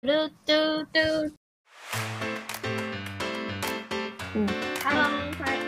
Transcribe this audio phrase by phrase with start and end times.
[0.00, 0.06] 嘟
[0.46, 0.52] 嘟
[0.92, 1.00] 嘟。
[4.32, 4.46] 嗯
[4.84, 5.58] ，Hello，嗨。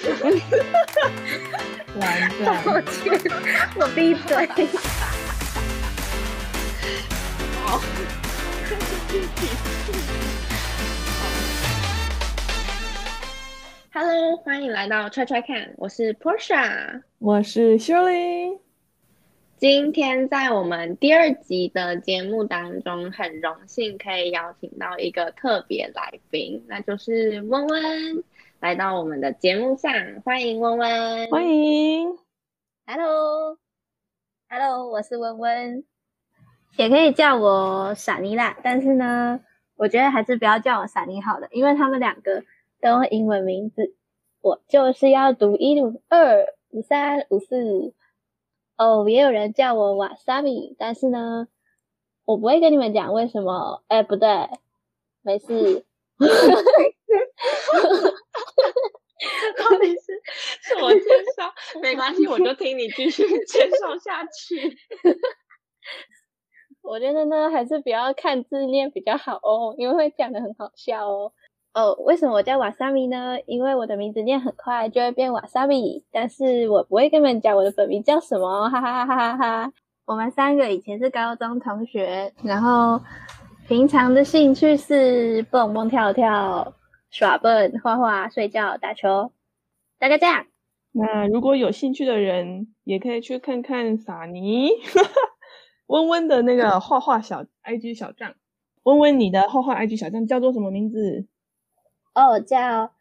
[2.00, 2.02] 完
[2.42, 2.64] 蛋！
[2.64, 3.12] 抱歉，
[3.76, 4.48] 我闭嘴。
[7.62, 7.78] 好。
[13.92, 18.63] Hello，欢迎来到踹踹看，我是 Portia，我是 Shirley。
[19.66, 28.22] 今天在我们第二集的节目当中，很荣幸可以邀请到一个特别来宾，那就是温温
[28.60, 29.90] 来到我们的节目上，
[30.22, 32.10] 欢迎温温，欢迎
[32.84, 33.56] ，Hello，Hello，
[34.90, 35.82] 我是温温，
[36.76, 39.40] 也可以叫我傻妮啦，但是呢，
[39.76, 42.44] 我觉得还是不要叫我傻妮好了，因为他们两个
[42.82, 43.94] 都用英文名字，
[44.42, 47.94] 我就是要读一五二五三五四。
[48.76, 51.46] 哦，oh, 也有人叫我瓦萨米，但是呢，
[52.24, 53.84] 我不会跟你们讲为什么。
[53.88, 54.48] 哎，不对，
[55.22, 55.84] 没事。
[59.56, 60.22] 到底是
[60.74, 61.00] 是我介
[61.36, 61.54] 绍？
[61.80, 64.76] 没关系，我就听你继续 介绍下去。
[66.82, 71.32] 我觉得呢，还是不要看字念比较好哦，因为会讲的很好笑哦。
[71.74, 73.36] 哦，为什么我叫瓦萨米呢？
[73.46, 79.72] 因为我的名字念很快就会变瓦萨米，但是我不会跟你们讲我的本名叫什么，哈哈哈哈哈哈。
[80.06, 83.00] 我们三个以前是高中同学，然后
[83.66, 86.74] 平常的兴趣是蹦蹦跳跳、
[87.10, 89.32] 耍笨、画画、睡觉、打球，
[89.98, 90.46] 大概这样。
[90.92, 94.68] 那如果有兴趣的人，也可以去看看萨妮
[95.86, 98.34] 温温的那个画画小 IG 小账。
[98.84, 101.26] 温温，你的画画 IG 小账叫做什么名字？
[102.14, 102.92] 哦，叫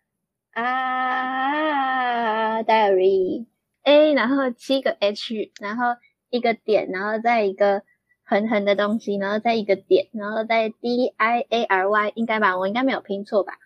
[0.53, 3.45] 啊 Diary
[3.83, 5.97] A，然后七个 H，然后
[6.29, 7.83] 一个点，然后再一个
[8.23, 12.57] 横横的东西，然后再一个点，然后再 D I A R Y，应该吧？
[12.57, 13.59] 我应该没有拼错吧？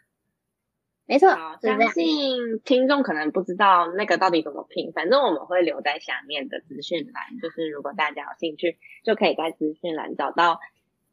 [1.06, 1.30] 没错，
[1.62, 10.60] 相信听众可能不知道那个到底怎么拼，反正我们会留在下面的资讯栏，就是如果大家有兴趣，就可以在资讯栏找到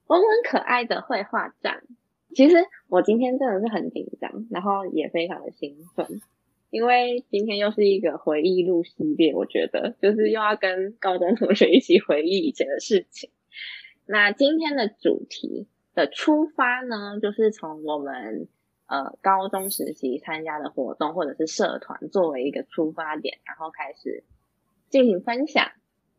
[0.08, 1.76] 温温可爱的绘画帐。
[2.34, 2.56] 其实
[2.88, 6.20] 我今天真的是很紧张，然后也非常的兴奋，
[6.70, 13.30] 因为今天又是一个回忆录系列，我觉得就是又要跟高中同学一起回忆以前的事情。
[14.06, 18.48] 那今天的主题的出发呢，就是从我们
[18.86, 24.24] 呃高中时期参加的活动或者是社团作为一个出发点，然后开始
[24.90, 25.70] 进行分享。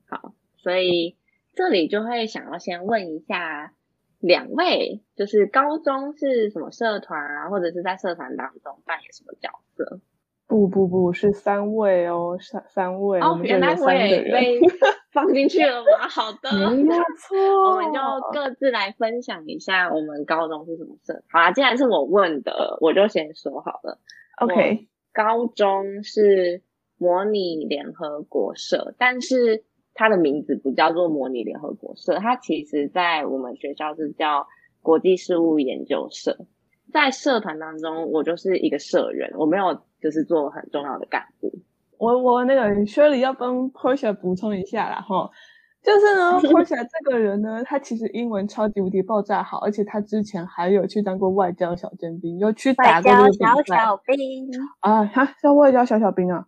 [0.08, 1.16] 好，所以
[1.54, 3.74] 这里就会想要先问一下。
[4.26, 10.02] 两位就是高中是什么社团啊，或者是在社团当中扮演什么角色？
[10.48, 13.20] 不不不，是三位哦，三三位。
[13.20, 14.60] 哦，原来我也被
[15.14, 16.08] 放进去了吗？
[16.10, 17.70] 好的，没错。
[17.70, 18.00] 我们就
[18.32, 21.24] 各自来分享一下我们高中是什么社。
[21.30, 24.00] 好啦，既然是我问的，我就先说好了。
[24.42, 26.64] OK，高中是
[26.98, 29.64] 模拟联合国社，但是。
[29.96, 34.46] 它的名字不叫做模拟联合国社，它其实在我们学校是叫
[34.82, 36.46] 国际事务研究社。
[36.94, 41.52] 在社团当中，我就是一个社员，我没有就是做很重要的干部。
[41.98, 45.32] 我我那个 Shirley 要帮 Portia 补充一下啦齁，
[45.82, 53.46] 就是呢， Portia 这个人呢，他其实英文超级无敌爆炸好，而且他之前还有去当过外交小尖兵，有去打过那个比赛。
[53.46, 54.50] 外交小小兵
[54.82, 56.46] 啊，他叫外交小小兵啊。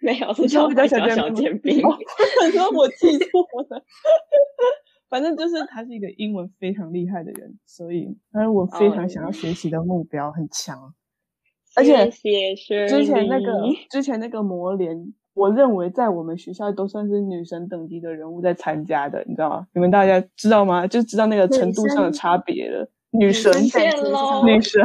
[0.00, 1.82] 没有，是叫小小尖 兵。
[1.86, 3.82] 我说我记错了，
[5.10, 10.94] 反正就是他是一个英文非常厉害的人，所以他是我非常想要学习的目标很强。
[11.76, 12.08] 而且
[12.88, 13.52] 之前那个
[13.90, 19.66] 之前那个魔联，我认为在我们学校都算是女神等级的人物在参加的，你知道吗？
[19.74, 20.86] 你们大家知道吗？
[20.88, 22.90] 就知道那个程度上的差别了。
[23.10, 24.82] 女神，女神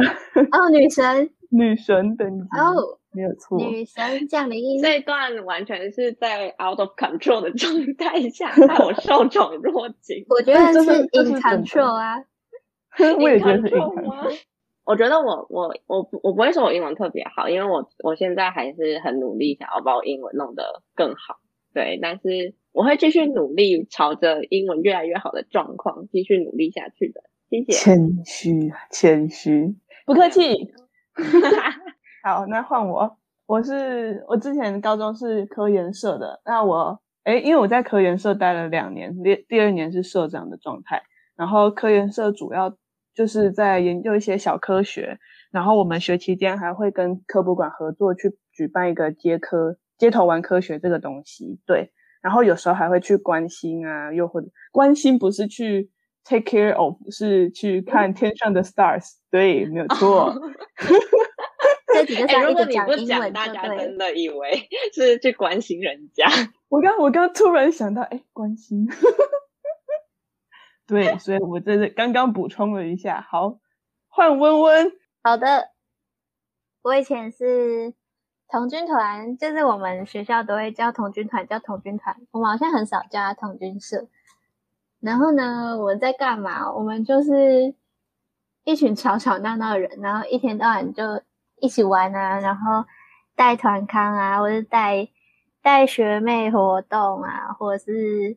[0.52, 2.98] 哦，女神，女神等级哦。
[3.14, 4.82] 没有错，女神降临。
[4.82, 10.24] 这段完全是在 out of control 的状态下， 让我受宠若惊。
[10.28, 12.16] 我觉得是 in control 啊，
[13.20, 14.36] 我也觉得是 in control。
[14.84, 21.36] 我觉得我我我我不会说我英文特别好，因为我我现在还是很努力，想要把我英文弄得更好。
[21.72, 27.22] 对，但是我会继续努力，朝着英文越来越好的状况继续努力下去的。
[27.48, 27.72] 谢谢。
[27.72, 29.74] 谦虚，谦虚，
[30.04, 30.72] 不客气。
[32.24, 33.18] 好，那换我。
[33.44, 36.40] 我是我之前高中是科研社的。
[36.46, 41.02] 那我诶，因为我在科研社待了两年，第第二年是社长的状态。
[41.36, 42.74] 然后科研社主要
[43.14, 45.18] 就是在研究一些小科学。
[45.50, 51.60] 然后我们学期间还会跟科博馆合作去举办一个街科街头玩科学这个东西。
[51.66, 51.92] 对，
[52.22, 55.90] 然后有时候还会去关心啊，又或者关心不是去
[56.24, 60.34] take care of 是去看天上的 stars，对，没有错。
[61.94, 66.26] 这几个哎，如果你不讲，大家真的以为 是去关心人家。
[66.68, 68.88] 我刚我刚突然想到，哎，关心。
[70.86, 73.20] 对，所以我在这刚刚补充了一下。
[73.30, 73.58] 好，
[74.08, 74.92] 换温温。
[75.22, 75.70] 好的，
[76.82, 77.94] 我以前是
[78.48, 82.16] 童军团，就是我们学校都会叫童军团，叫童军团。
[82.32, 84.08] 我们好像很少叫他童军社。
[85.00, 86.72] 然后呢，我们在干嘛？
[86.72, 87.74] 我们就是
[88.64, 91.22] 一群吵吵闹闹的人，然后一天到晚就
[91.60, 92.84] 一起玩啊，然后
[93.34, 95.08] 带团康啊，或者带
[95.62, 98.36] 带学妹活动啊，或者是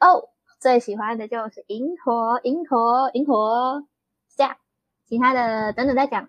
[0.00, 0.30] 哦。
[0.58, 3.84] 最喜欢的就是营火，营火，营火，
[4.34, 4.56] 这样。
[5.04, 6.26] 其他的等等再讲。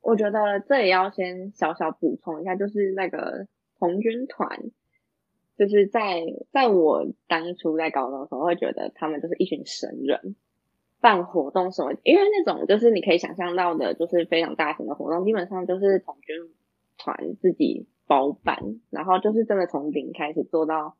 [0.00, 3.48] 我觉得这里要先小小补充一下，就是那个
[3.80, 4.48] 童军团，
[5.58, 6.22] 就是在
[6.52, 10.36] 在我当初在高中的时候，会觉得他们就是一群神人，
[11.00, 16.36] 办活动什么，因为那种就是你可以想象到的，就是非常大型的活动，基本上就是童军
[16.98, 18.58] 团自己包办，
[18.90, 20.96] 然后就是真的从零开始做到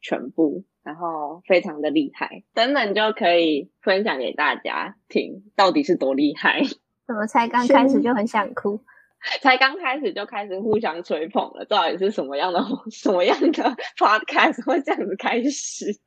[0.00, 0.64] 全部。
[0.84, 6.60] 然后非常的厉害，等等就可以分享给大家听，到底是多厉害？
[7.06, 8.84] 怎么才刚开始就很想哭？
[9.40, 13.48] 才刚开始就开始互相吹捧了，到底是什么样的什么样的
[13.96, 15.98] podcast 会这样子开始？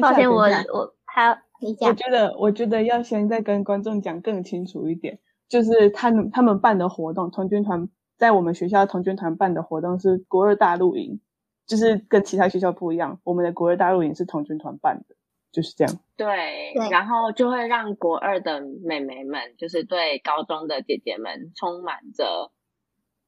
[0.00, 0.38] 抱歉，我
[0.72, 1.40] 我还。
[1.80, 5.18] 我觉得我觉得要先再跟观众讲更清楚一点，
[5.48, 11.20] 就是他们他们办的活动，童军团在我们学校童军团办的活动是国二大露营。
[11.66, 15.14] 就是跟其他学校不一样，我们的国二大露营是童军团办的，
[15.52, 15.98] 就是这样。
[16.16, 22.50] 对，然后就会让国二的妹妹们，就是对高中的姐姐们充满着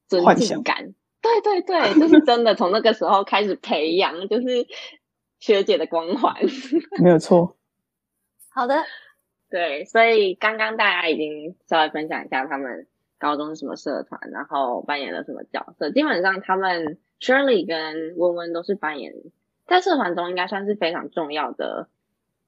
[0.08, 0.94] 尊敬感。
[1.20, 4.66] 对对对，就是真的从那个时候开始培养，就是
[5.38, 6.34] 学姐的光环。
[7.04, 7.58] 没有错。
[8.50, 8.85] 好的。
[9.49, 12.87] 对，所以刚刚大家已经稍微分享一下他们
[13.19, 15.91] 高中是什么社团，然后扮演了什么角色。
[15.91, 16.99] 基本上他们。
[17.20, 19.12] Shirley 跟温温都是扮演
[19.67, 21.91] 在社团中应该算是非常重要的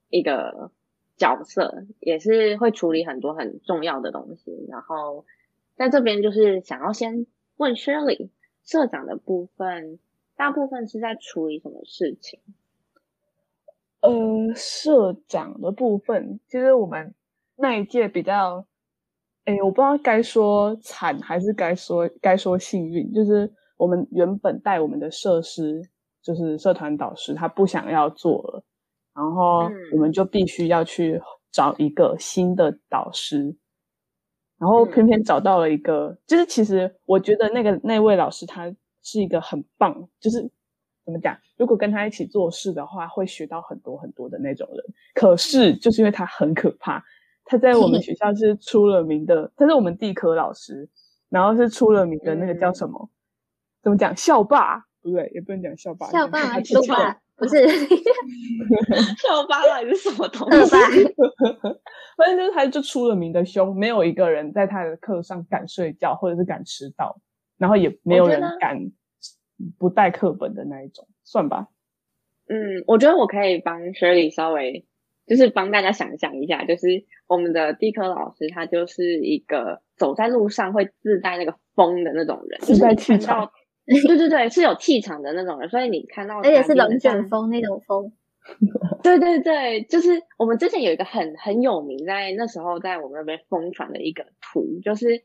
[0.09, 0.71] 一个
[1.19, 4.65] 角色，也是会处理很多很重要的东西。
[4.71, 5.27] 然后
[5.75, 7.27] 在这边就是想要先
[7.59, 8.31] 问 Shirley，
[8.65, 9.99] 社长的部分
[10.37, 12.41] 大部分是在处理什么事情？
[14.03, 17.15] 呃，社长的部分其实我们
[17.57, 18.67] 那一届比较，
[19.47, 23.53] 哎，我不知道该说惨还是该说该说幸运，就是。
[23.79, 25.83] 我们原本带我们的设施
[26.23, 28.63] 就是社团导师，他不想要做了，
[29.13, 31.21] 然后我们就必须要去
[31.51, 33.57] 找一个新的导师，
[34.57, 38.73] 然后偏偏找到了一个，就是其实我觉得那个那位老师他
[39.03, 40.49] 是一个很棒，就是
[41.05, 44.85] 怎么讲，如果跟他一起做事的话，会学到很多很多的那种人。
[45.15, 47.03] 可是就是因为他很可怕，
[47.45, 50.89] 他在我们学校是出了名的，他是我们地科老师，
[51.29, 53.11] 然后是出了名的那个叫什么？
[53.83, 54.85] 怎么讲校霸？
[55.03, 56.07] 不对，也不能讲校霸。
[56.11, 57.19] 校霸还是校霸？
[57.35, 57.67] 不是
[59.19, 60.77] 校霸到底是什么东西？
[62.17, 67.19] 反正就是他就出了名的凶，没有一个人在他的课上敢睡觉，或者是敢迟到，
[67.59, 68.79] 然后也没有人敢
[69.79, 71.69] 不带课本的那一种，算吧。
[72.49, 74.85] 嗯，我觉得我可以帮 Shirley 稍微
[75.27, 83.51] 就是帮大家想象一下，就是我们的地科老师，他就是一个走在路上会自带那个风的那种人，自带气场。
[83.85, 88.13] 对对对，是有气场的那种人，所以你看到，而且是龙卷风那种风。
[89.03, 95.23] 对对对，就是我们之前有一个很很有名，在那时候在我们那边疯传的一个图，就是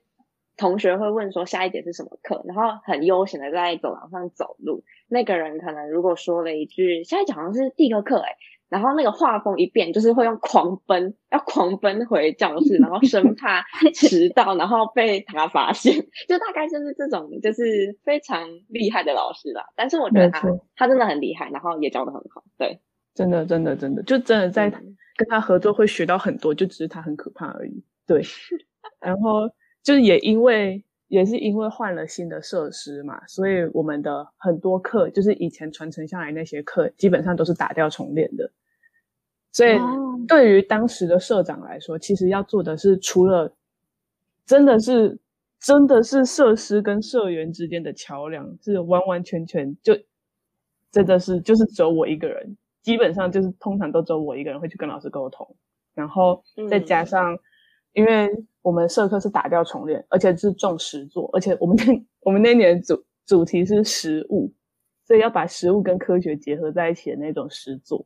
[0.57, 8.35] 同学会问说下一节是什么课，然后很悠闲的在走廊上走路，那个人可能如果说了一句下一节好像是第一个课，哎。
[8.69, 13.63] 然后那个画风一变，就是会用狂奔，要狂奔回教室，然后生怕
[13.95, 15.93] 迟到，然后被他发现，
[16.27, 19.63] 就大概就是这种，就是非常厉害的老师啦。
[19.77, 22.43] 但是我觉得他他真的很厉害，然后也教的很好。
[22.57, 22.81] 对，
[23.13, 27.85] 真的真的真的，就真的在跟他合作会学到很多，就只是他很可怕而已。
[28.05, 28.21] 对，
[28.99, 29.49] 然后
[29.87, 38.51] 就是也因为也是因为换了新的设施嘛，所以我们的很多课，就是以前传承下来那些课，基本上都是打掉重练的。
[39.53, 39.79] 所以，
[40.27, 43.49] 对于当时的社长来说，其实要做的是，除了
[44.45, 45.17] 真的是
[45.57, 49.97] 真的是设施跟社员之间的桥梁，是完完全全就
[50.91, 55.55] 真的是就是只有我一个人，基本上就是通常都只有我一个人会去跟老师沟通，
[55.93, 57.39] 然后再加上，
[57.93, 58.29] 因为
[58.61, 64.53] 我们社科是打掉重练，而且是重实作，而且我们那我们那年主主题是实物，
[65.05, 68.05] 所以要把实物跟科学结合在一起的那种实作。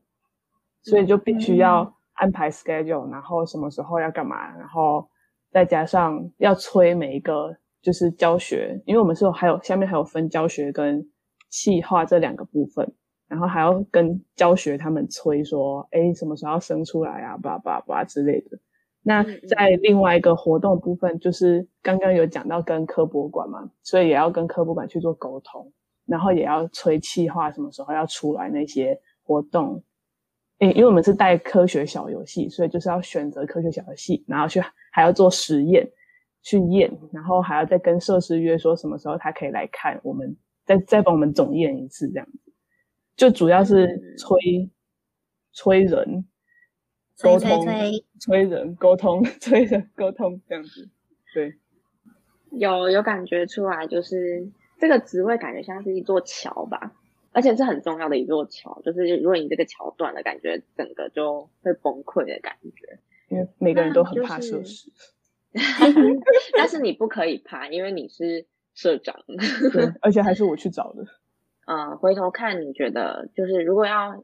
[0.84, 5.08] 所以就必须要安排 schedule，然后什么时候要干嘛，然后
[5.52, 11.08] 再加上要催每一个就是教学，因为我们是有还有下面还有分教学跟
[11.52, 12.92] 企划这两个部分，
[13.28, 18.58] 然后还要跟教学他们催说，哎，什么时候要生出来啊，叭叭叭之类的。
[19.04, 25.72] 那在另外一个活动部分，就是刚刚有讲到跟科博馆嘛，所以也要跟科博馆去做沟通，
[26.06, 29.84] 然后也要催企划什么时候要出来那些活动。
[30.60, 35.90] 诶，因为我们是带科学小游戏，所以就是要选择科学小游戏，然后去还要做实验
[36.44, 42.54] 去验，然后还要再跟设施约说什么时候他可以来看，我们再再帮我们总验一次这样子。
[43.16, 44.72] 就主要是催、嗯、
[45.54, 46.26] 催人。
[47.22, 50.90] 沟通，催人沟通， 催人沟通这样子，
[51.34, 51.56] 对，
[52.52, 54.48] 有有感觉出来，就是
[54.80, 56.94] 这个职位感觉像是一座桥吧，
[57.32, 63.00] 而且是很重要的一座桥，就是如果你这个桥断了，感觉整个就会崩溃的感觉，
[63.30, 64.92] 因为每个人都很怕设施，
[66.56, 69.16] 但 是你不可以怕，因为你是社长，
[69.74, 71.06] 对，而且还是我去找的，
[71.66, 74.24] 嗯， 回头看你觉得就是如果要。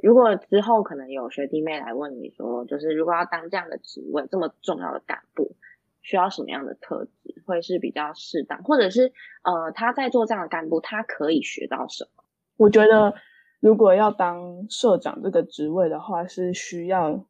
[0.00, 5.56] 如果之后可能有学弟妹来问你说，就是如果要当这样的职位，这么重要的干部，
[6.02, 9.12] 需要什么样的特质会是比较适当，或者是
[9.42, 12.22] 呃他在做这样的干部，他可以学到什么？
[12.56, 13.12] 我觉得
[13.58, 17.26] 如果要当社长这个职位的话，是需要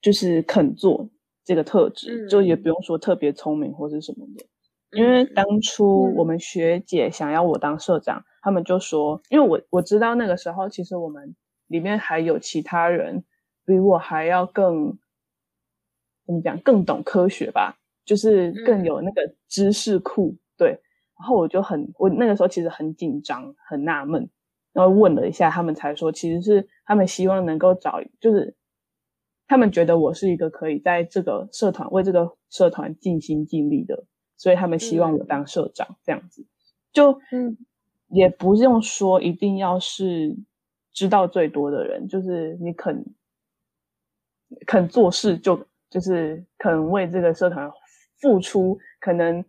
[0.00, 1.10] 就是肯做
[1.44, 4.46] 这个特质，嗯、就也不用说特别聪明或是什么的。
[4.98, 11.36] 因为当初我们学姐想要我当社长，嗯、他们就说，因为我我知道那个时候其实我们。
[11.70, 13.22] 里面还有其他人
[13.64, 14.98] 比我还要更
[16.26, 20.36] 怎么讲，更懂科学吧，就是更有那个知识库。
[20.56, 20.70] 对，
[21.16, 24.28] 然后我就很，我那个时候其实很紧张，很纳闷，
[24.72, 28.56] 然后问了一下，他们才说，其实是他们希望能够找，就是
[29.46, 34.04] 他们觉得我是一个可以在这个社团为这个社团尽心尽力的，
[34.36, 36.44] 所以他们希望我当社长这样子。
[36.92, 37.56] 就嗯，
[38.08, 40.36] 也不用说一定要是。
[40.92, 43.04] 知道最多的人，就是你肯
[44.66, 47.70] 肯做事就，就是肯为这个社团
[48.20, 49.44] 付出，可能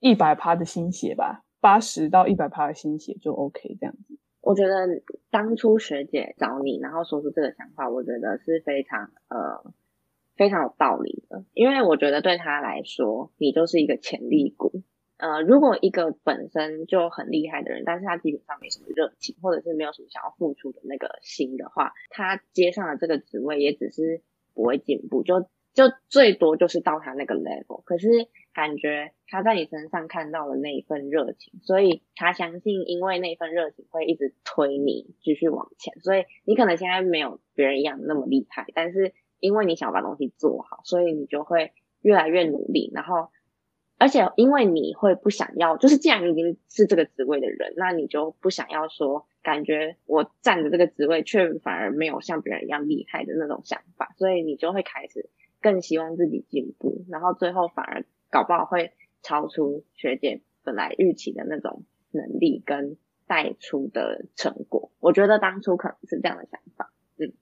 [0.00, 4.18] 一百趴的心血吧，八十到一百趴的心血就 OK 这样子。
[4.40, 9.74] 我觉得当初学姐找你，然后说出这个想法，我觉得是非常呃
[10.36, 14.82] 非常有道理的，因为我觉得对他来说，你就是一个潜力股。
[15.18, 24.22] 呃，如果一个本身就很厉害的人，但是他基本上没什么热情，或者是没有什么想要付出的那个心的话，他接上了这个职位，也只是
[24.54, 25.40] 不会进步，就
[25.74, 27.82] 就最多就是到他那个 level。
[27.82, 28.08] 可是
[28.54, 35.98] 感觉他在你身上看到了那一份热情，所以他相信，因为那份热情会一直推你继续往前。
[36.00, 41.72] 所以你可能现在没有别人一样那么厉害，但是因为你想把东西做好，所以你就会
[42.02, 43.30] 越来越努力，然后。
[43.98, 55.28] 而且，因为你会不想要，就是既然你已经是这个职位的人，那你就不想要说，感觉我站着这个职位，却反而没有像别人一样厉害的那种想法，所以你就会开始
[55.60, 64.92] 更希望自己进步，然后最后反而搞不好会超出学姐本来预期的那种能力跟带出的成果。
[65.00, 66.92] 我觉得当初可能是这样的想法。
[67.18, 67.32] 嗯，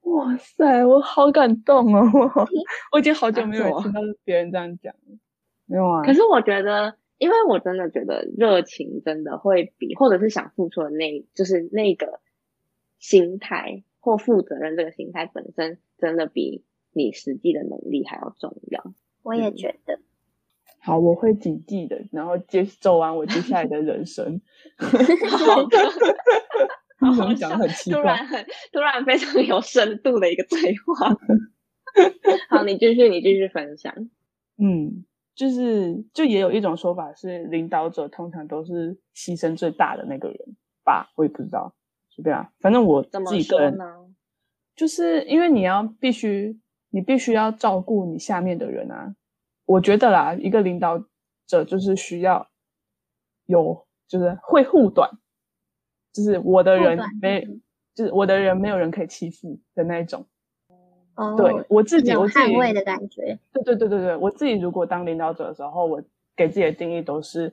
[0.00, 2.10] 哇塞，我好感动哦！
[2.90, 5.18] 我已经好久没有听到别人这样讲了。
[5.74, 12.20] 没有啊，可是我觉得，因为我真的觉得热情真的会比，或者是想付出的那，就是那个
[13.00, 16.62] 心态或负责任这个心态本身，真的比
[16.92, 18.94] 你实际的能力还要重要。
[19.24, 19.98] 我也觉得。
[20.78, 24.40] 好，我会谨记的，然后接走完我接下来的人生。
[27.00, 31.10] 好 好讲得很奇怪，突然很突然非常有深度的一个对话。
[32.48, 34.08] 好，你继续，你继续分享。
[34.56, 35.04] 嗯。
[35.34, 40.38] 就是，就也有一种说法是，领导者通常都是牺牲最大的那个人
[40.84, 41.10] 吧？
[41.16, 41.74] 我也不知道，
[42.08, 42.52] 是这样。
[42.60, 43.76] 反正我自己个人，
[44.76, 46.60] 就是因为你要必须，
[46.90, 49.16] 你必须要照顾你下面的人啊。
[49.66, 51.04] 我觉得啦，一个领导
[51.46, 52.48] 者就是需要
[53.46, 55.10] 有，就是会护短，
[56.12, 57.44] 就是我的人没，
[57.94, 60.26] 就是我的人没有人可以欺负的那一种。
[61.16, 63.38] 哦，对我自己，有我自己捍卫的感觉。
[63.52, 66.02] 对对对对对，我自己如果当领导者的时候，我
[66.36, 67.52] 给自己的定义都是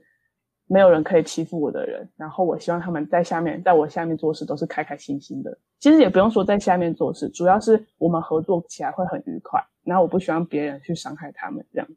[0.68, 5.56] 没有人可以欺负我的人，然后我希望他们在下面，在我下面做事都是开开心心的。
[5.80, 9.64] 其实也不用说在下面做事，主要是我们合作起来会很愉快。
[9.84, 11.88] 然后我不希望别人去伤害他们，这样。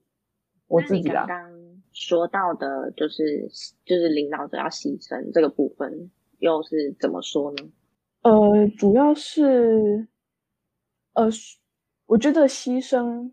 [0.68, 1.50] 我自己刚刚
[1.92, 3.48] 说到的就是
[3.84, 7.64] 就是领导者要牺牲这个部分，又是怎么说呢？
[8.22, 10.06] 呃，主要是。
[11.14, 11.28] 呃，
[12.06, 13.30] 我觉得牺牲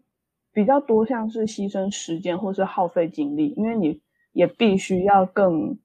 [0.54, 4.00] 比较多，像是牺牲时间或是耗费精力，因为你
[4.34, 5.78] 也必须要更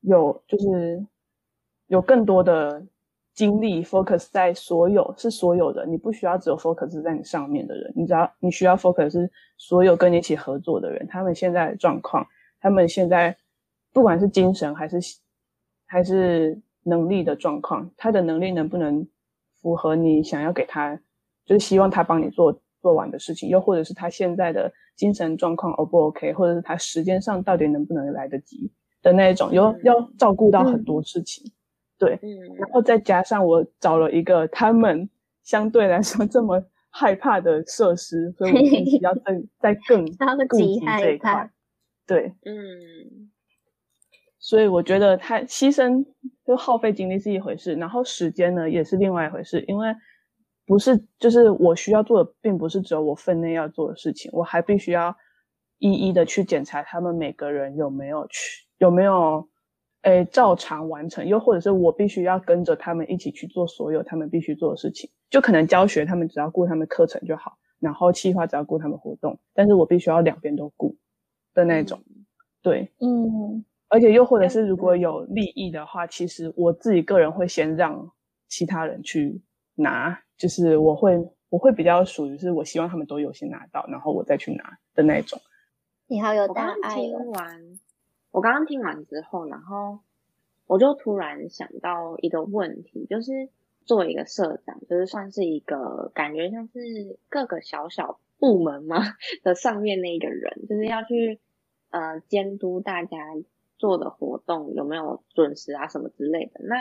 [0.00, 1.04] 有，就是
[1.88, 2.84] 有更多的
[3.34, 12.26] 精力 focus 在所有是所有的，你不需要只有 focus 在你上面的人，你只要你需要 focus 是所有跟你一起合作的人，他们现在的状况，
[12.60, 13.36] 他们现在
[13.92, 14.98] 不管是精神还是
[15.86, 19.06] 还是能力的状况，他的能力能不能
[19.60, 21.00] 符合你想要给他。
[21.50, 28.70] 就是希望他帮你做做完的事情，又或者是他现在的精神状况 O 不 OK，或者是他时间上到底能不能来得及
[29.02, 31.50] 的那一种，有、嗯、要照顾到很多事情，嗯、
[31.98, 35.10] 对，嗯，然后再加上我找了一个他们
[35.42, 40.06] 相对来说这么害怕的设施，所以我必须要更 再更
[40.46, 41.50] 顾及这一块，
[42.06, 43.28] 对，嗯，
[44.38, 46.06] 所以我觉得他牺牲
[46.46, 49.92] 就耗费精力是一回事，然后时间呢也是另外一回事，因为。
[50.70, 55.12] 不是，就是我需要做的，并不是只有我分内要做的事情，我还必须要
[55.80, 59.48] 一一的去检查他们每个人有没有去，有没有，
[60.02, 70.96] 诶，照常完成，又或者是我必须要跟着他们一起去做所有他们必须做的事情，就可能教学他们只要顾他们课程就好，然后企划只要顾他们活动，但是我必须要两边都顾
[71.52, 72.00] 的那种，
[72.62, 78.12] 对，嗯，而且又或者是如果有利益的话，其实我自己个人会先让
[78.48, 79.42] 其他人去
[79.74, 80.16] 拿。
[80.40, 81.14] 就是我会，
[81.50, 85.38] 我会比较属于是我希望他们都有先拿到，然后我再去拿的那种。
[86.06, 86.94] 你好有大爱。
[86.94, 87.78] 听完，
[88.30, 89.98] 我刚刚听完之后，然后
[90.66, 93.50] 我就突然想到一个问题，就是
[93.84, 98.96] 作为一个社长，就是算是一个感觉像是各个小小部门嘛
[99.42, 101.38] 的上面那一个人，就是要去
[101.90, 103.18] 呃监督大家
[103.76, 106.62] 做的活动有没有准时啊什么之类的。
[106.64, 106.76] 那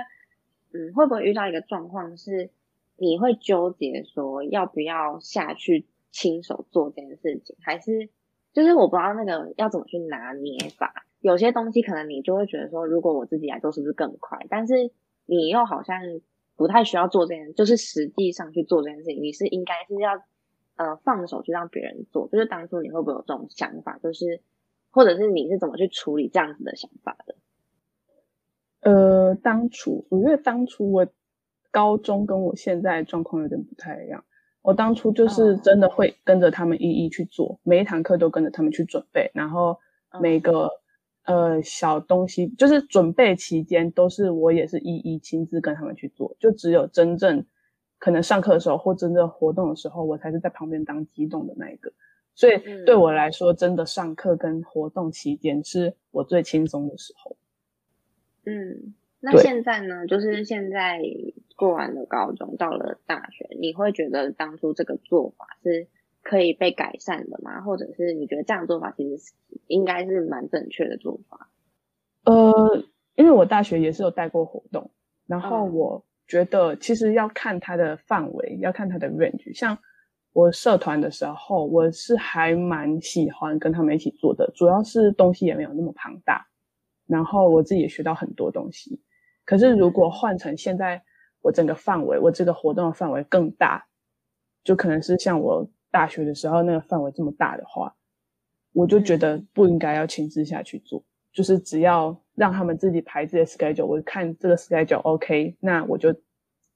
[0.71, 2.51] 嗯，会不会遇到一个状况是？
[3.00, 8.10] 你会纠结说要不要下去亲手做这件事情，还是
[8.51, 11.06] 就是我不知道那个要怎么去拿捏法。
[11.20, 14.46] 有些东西可能你就会觉得说，如果我自己来做是不是更快？
[14.50, 14.92] 但是
[15.25, 16.01] 你又好像
[16.55, 20.22] 不太需要做这件，就是实际上去做这件事情，你是应该是要
[20.75, 22.27] 呃放手去让别人做。
[22.27, 23.98] 就是当初你会不会有这种想法？
[24.01, 24.42] 就是
[24.92, 27.35] 或者是你是怎么去处理这样子的想法的？
[28.81, 31.07] 呃，当初我觉得当初我。
[31.72, 34.24] 高中跟我现在状况有点不太一样。
[34.62, 39.79] 我当初就是真的会跟着他们一一去做，每一堂课都跟着他们去准备，然后
[40.22, 40.70] 每个
[41.24, 47.46] 呃小东西就是准备期间都是我也是一一亲自跟他们去做，就只有真正
[48.00, 51.94] 可能上课的时候或真正活动的时候，我才是在旁边当机动的那一个。
[52.36, 57.38] 所以对我来说，真的上课跟活动期间是我最轻松的时候。
[58.46, 60.05] 嗯，那现在呢？
[60.05, 61.01] 就是现在。
[61.59, 65.89] 过完了高中，到了大学，你会觉得当初这个做法是
[66.24, 67.59] 可以被改善的吗？
[67.59, 69.33] 或者是你觉得这样做法其实是
[69.67, 71.50] 应该是蛮正确的做法？
[72.24, 72.81] 呃，
[73.15, 74.89] 因为我大学也是有带过活动，
[75.27, 79.53] 然后我觉得其实要看它的范围，要看它的 range。
[79.53, 79.77] 像
[80.31, 86.48] 我社团的时候，我是还蛮喜欢跟他们一起做的，主要是东西也没有那么庞大，
[87.05, 89.01] 然后我自己也学到很多东西。
[89.43, 91.03] 可是如果换成现在，
[91.41, 93.87] 我整个范围，我这个活动的范围更大，
[94.63, 97.95] 就可能是像我大学的时候那个范围这么大的话，
[98.73, 106.13] 我就觉得不应该要亲自下去做，就是只要让他们自己排自己的 schedule，我看这个 schedule OK，那我就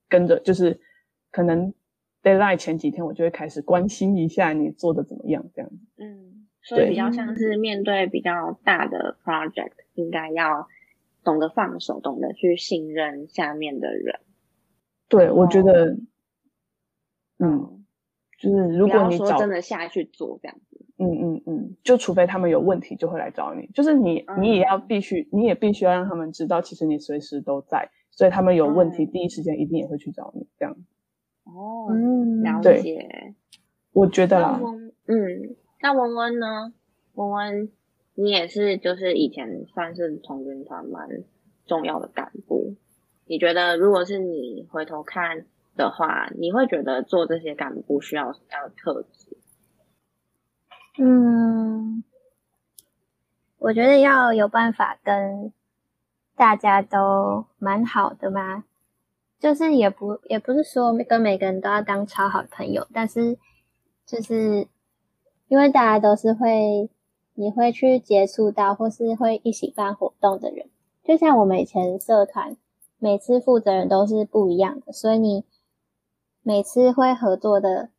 [0.10, 0.80] 跟着，就是
[1.32, 1.74] 可能
[2.22, 5.78] deadline 前几天我就会开始关心一下你做的怎么样，这样子。
[5.98, 10.68] 嗯，所以比较像是面对比较大的 project，应该要
[11.24, 14.20] 懂得放手，懂得去信任下面的人。
[15.14, 15.96] 对，我觉得，
[17.38, 17.86] 嗯，
[18.40, 23.68] 就是如果你说真的下去做这样子，嗯嗯嗯，就除非他们有问题，就会来找你。
[23.76, 30.76] 就是你，你也要必须，你也必须要让他们知道，其实你随时都在，所以他们有问题，第一时间一定也会去找你这样。
[31.44, 33.36] 哦，嗯，了解。
[33.92, 34.60] 我觉得啦，
[35.06, 36.74] 嗯，那文文呢？
[37.14, 37.72] 文文，
[38.16, 41.08] 你也是，就是以前算是童军团蛮
[41.68, 42.76] 重要的干部。
[43.34, 49.36] 你觉得，如果是你回头看的话，你会觉得做这些干部需要什么样的特质？
[51.00, 52.04] 嗯，
[53.58, 55.52] 我觉得要有办法跟
[56.36, 58.66] 大家都蛮好的嘛，
[59.40, 63.40] 就是也不也不是说跟每个人都要当超好的朋友，但是
[64.06, 64.68] 就是
[65.48, 66.88] 因为大家都是会
[67.34, 70.70] 你会去接触到或是会一起办活动的人，
[71.04, 72.56] 就像我们以前社团。
[73.04, 75.44] 每次负责人都是不一样的，所以你
[76.42, 77.90] 每次会合作的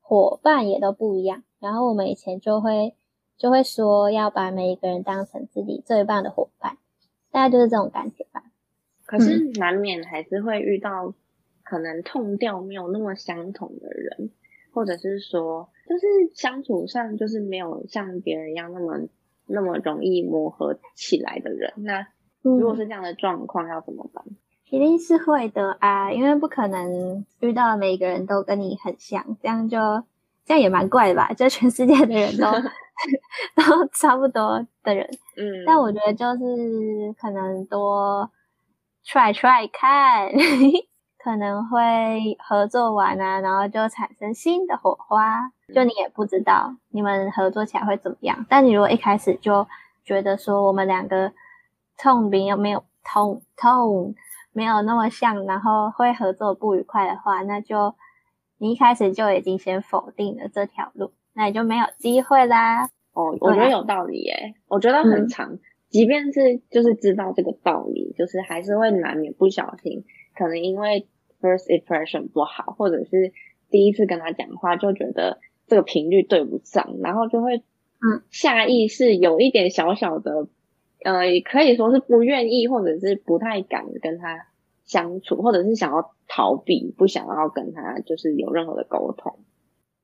[0.00, 1.42] 伙伴也都不一样。
[1.58, 2.94] 然后我们以前就会
[3.36, 6.78] 就会说要把每一个人当成自己最棒的伙伴，
[7.32, 8.44] 大概就是这种感觉吧。
[9.04, 11.12] 可是难免还是会遇到
[11.64, 14.30] 可能 tone 调没有那么相同的人，
[14.72, 19.08] 或者是说就是相处上就是没有像别人一样那么
[19.46, 21.72] 那么容易磨合起来的人。
[21.78, 22.06] 那
[22.42, 24.24] 如果是这样的状况，要怎么办？
[24.72, 29.78] 一定是会的啊，因为不可能遇到每个人都跟你很像，这样就
[30.46, 31.30] 这样也蛮怪的吧？
[31.36, 32.46] 就全世界的人都
[33.54, 35.06] 都差不多的人，
[35.36, 38.30] 嗯，但我觉得就是可能多
[39.04, 40.30] try try 看，
[41.22, 48.46] 可能会合作完啊，然后就产生新的火花，就你也不知道你们合作起来会怎么样。
[48.48, 49.66] 但你如果一开始就
[50.02, 51.30] 觉得说我们两个
[51.98, 54.14] 痛并又没有没有 tone tone。
[54.52, 57.94] 没有那么像，然后会合作不愉快的话，那就
[58.58, 62.84] 你一开始就已经先否定了这条路，那你就没有机会啦。
[63.12, 70.04] 哦，我觉得有道理耶，我觉得很长，嗯、即便是就是知道这个道理，就是还是会难免不小心，
[70.36, 71.06] 可能因为
[71.40, 73.32] first impression 不好，或者是
[73.70, 80.48] 第一次跟他讲话就觉得这个频率对不上，然后就会嗯下意识有一点小小的。
[81.04, 84.46] 呃，也可以说是不愿意，或者是不太敢跟他
[84.84, 89.38] 相处，或者是想要逃避，不想要跟他就是有任何的沟通。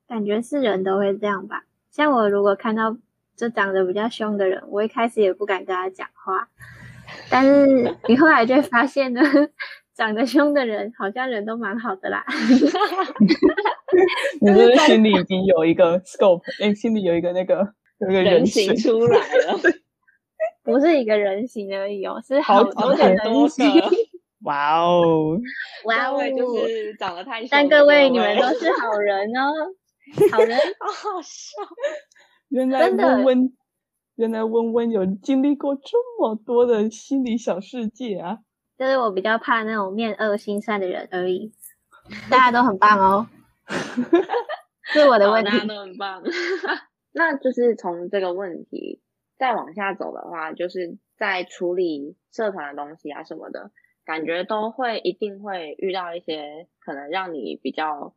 [0.06, 1.64] 感觉是人都会这样吧？
[1.90, 2.96] 像我如果看到
[3.36, 6.48] 这长得比较凶的人，我一开始也不敢跟他讲话。
[7.30, 9.22] 但是你后来就会发现呢，
[9.96, 12.24] 长得凶的人好像人都蛮好的啦。
[14.40, 16.42] 你是不是心里已经有一个 scope？
[16.62, 19.58] 哎，心里有一个那个有一个人形出来了。
[20.72, 23.64] 不是一个人形而已哦，是好多的人形。
[24.42, 25.36] 哇哦，
[25.86, 27.48] 哇哦，就是长得太像。
[27.50, 29.52] 但各位，你们都是好人哦，
[30.30, 31.56] 好人，好好笑。
[32.48, 33.52] 原来温温，
[34.14, 38.38] 原来温温有经历过这么多的心理小世界啊！
[38.78, 41.52] 就是我比较怕那种面恶心善的人而已。
[42.30, 43.26] 大家都很棒哦，
[44.84, 45.50] 是我的问题。
[45.50, 46.22] 大家都很棒。
[47.12, 49.02] 那就是从这个问题。
[49.38, 53.70] 再往下走的话，就是在处理社团的东西啊什么的，
[54.04, 58.14] 感觉都会一定会遇到一些可能让你比较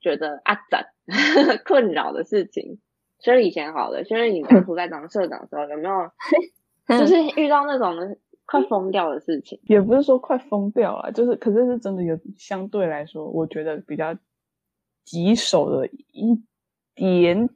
[0.00, 0.92] 觉得阿杂
[1.64, 2.78] 困扰的事情。
[3.20, 6.10] 所以以前好了，所以你当初在当社长的时候，有没有
[7.00, 9.58] 就是遇到那种快疯掉的事情？
[9.66, 14.16] 也不是说快疯掉了，就是可是是真的有相对来说，我觉得比较
[15.04, 16.40] 棘手的一
[16.94, 17.48] 点，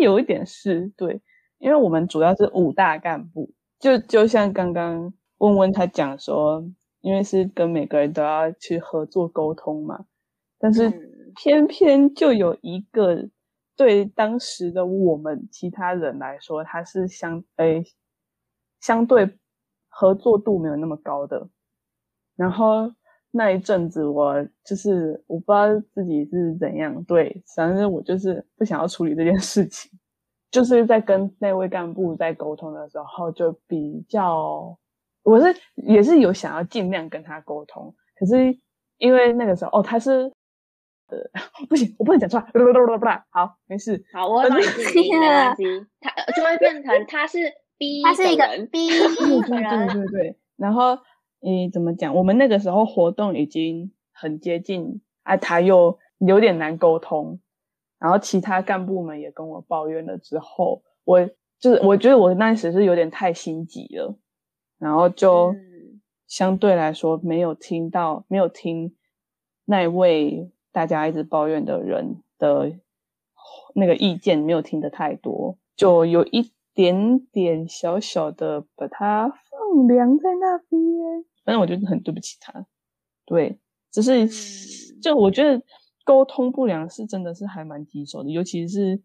[0.00, 1.22] 有一点是对。
[1.58, 6.64] 因为我们主要是五大干部，就就像刚刚温温他讲说，
[7.00, 10.06] 因为是跟每个人都要去合作沟通嘛，
[10.58, 10.90] 但是
[11.36, 13.28] 偏偏就有一个
[13.76, 17.84] 对当时的我们其他人来说，他是相诶
[18.80, 19.38] 相对
[19.88, 21.48] 合作度没有那么高的。
[22.36, 22.92] 然后
[23.32, 29.90] 那一阵子，我就是我不知道自己是怎样，对，反正我就是不想要处理这件事情。
[30.50, 34.78] 就是在跟那位干部在沟通的时候，就比较，
[35.22, 38.58] 我是也是有想要尽量跟他沟通，可是
[38.96, 40.32] 因为那个时候哦，他是，
[41.08, 41.18] 呃，
[41.68, 44.60] 不行，我不能讲出来，不不不，好，没事，好，我冷
[44.92, 45.64] 静， 没关系，
[46.00, 47.38] 他就会变成他是
[47.78, 50.98] B，他是一个 B 对对对对，然后
[51.40, 52.14] 你，怎么讲？
[52.14, 57.38] 我们那个时候活动已经很接近，啊，他又有点难沟通。
[57.98, 64.16] 然后其他干部们也跟我抱怨了之后，我就是我觉得我那时是有点太心急了，
[64.78, 65.52] 然后就
[66.28, 68.94] 相对来说没有听到，没有听
[69.64, 72.72] 那位大家一直抱怨的人的
[73.74, 80.80] 那个意见，没有听得太多，就有一点点小小的把它放凉在那边。
[81.44, 82.64] 反正我觉得很对不起他，
[83.26, 83.58] 对，
[83.90, 84.28] 只是
[85.02, 85.60] 就我觉得。
[86.08, 88.98] 沟通不良是真的是还蛮棘手的，尤其是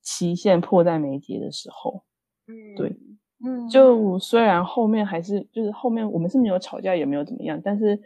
[0.00, 2.02] 期限迫在眉睫的时候。
[2.46, 2.96] 嗯，对，
[3.44, 8.00] 嗯，就虽然后面还是就是后面我们是没有吵架，也没有怎么样，但是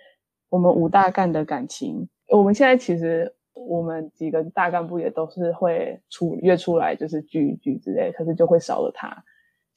[0.49, 9.07] 我们五大干的感情，我们现在其实我们几个大干部也都是会出约出来就是聚一聚之类，可是就会少了他。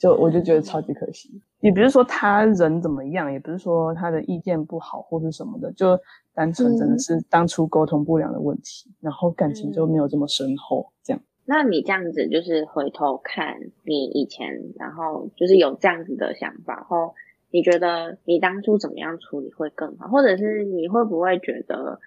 [0.01, 5.95] 就我就觉得超级可惜，也不是说他人怎么样，也不是说他的意见不好或者什么的，就
[6.33, 10.91] 单纯真的是当初沟通不良的问题，嗯、然后感情就没有这么深厚。
[11.03, 17.13] 这样，那你这样子就是回头看你以前，然后就是有这样子的想法后，
[17.51, 21.99] 你觉得你当初怎么样处理会更好，或者是你会不会觉得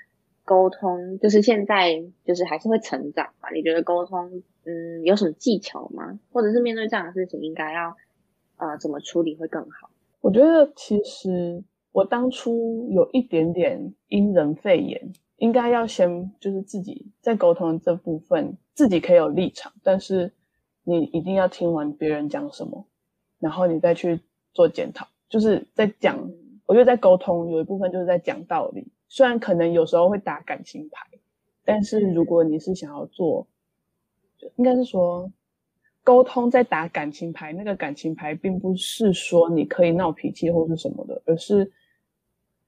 [0.44, 3.50] 沟通，就是现在就是还是会成长嘛？
[3.50, 6.18] 你觉得沟通，嗯，有什么技巧吗？
[6.32, 7.96] 或者是面对这样的事情，应该要
[8.56, 9.90] 呃怎么处理会更好？
[10.20, 20.32] 我觉得其实我当初有一点点因人废言，应该要先就是自己在沟通这部分，自己可以有立场，但是
[20.84, 22.86] 你一定要听完别人讲什么，
[23.38, 24.20] 然后你再去
[24.52, 26.30] 做检讨，就是在讲。
[26.66, 31.06] 我觉得在沟通有一部分就是在讲道理，虽然可能有时候会打感情牌，
[31.64, 33.46] 但是如果你是想要做，
[34.56, 35.30] 应该是说
[36.02, 41.70] 沟通在打感情牌，那个感情牌并不是说你可以闹脾气或是什么的，而是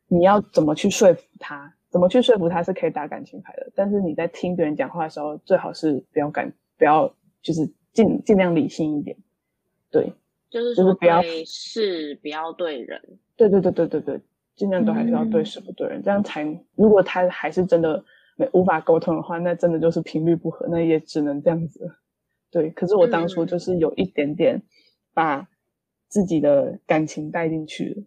[0.07, 3.69] 你要怎么去说服他，怎么去说服他是可以打感情牌的。
[3.75, 9.17] 但是你在听别人讲话的时候，最好是不要感，不要就是尽尽量理性一点，
[9.91, 10.13] 对。
[10.49, 13.19] 就是说，不要对事，不要对人。
[13.37, 14.21] 对对对对对对，
[14.57, 16.45] 尽量都还是要对事不对人，嗯、这样才。
[16.75, 18.03] 如果他还是真的
[18.37, 21.91] 没无法沟通的话，那真的就是频率不合，那也只能这样子。
[22.51, 24.63] 对，可是我当初就是有一点点
[25.15, 25.47] 把
[26.09, 28.03] 自己的感情带进去了，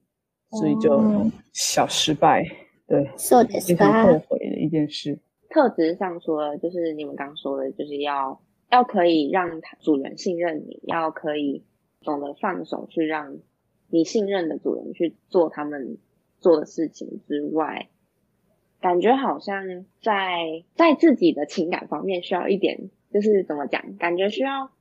[0.52, 2.44] 嗯、所以就小失败。
[2.88, 3.10] 对，
[3.66, 5.20] 非常后悔的一件事。
[5.50, 11.64] 特质上说，就是你们刚说的，就是要要可以让主人信任你，要可以。
[12.02, 13.40] 懂得放手去让
[13.90, 15.98] 你信任的主人去做他们
[16.40, 17.90] 做的事情之外，
[18.82, 23.98] 感觉好像在在自己的情感方面需要一点，就是怎么讲？
[23.98, 24.72] 感觉需要